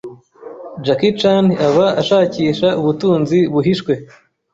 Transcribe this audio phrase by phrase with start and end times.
[0.85, 3.93] Jackie Chan aba ashakisha ubutunzi buhishwe